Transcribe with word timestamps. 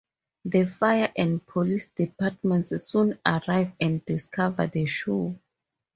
The 0.45 0.65
fire 0.65 1.11
and 1.15 1.45
police 1.45 1.85
departments 1.85 2.71
soon 2.83 3.19
arrive 3.23 3.73
and 3.79 4.03
discover 4.03 4.65
the 4.65 4.87
show. 4.87 5.37